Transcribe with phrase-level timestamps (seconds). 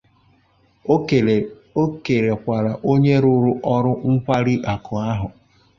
[1.81, 5.27] O kèlèkwàrà onye rụrụ ụlọ nkwariakụ ahụ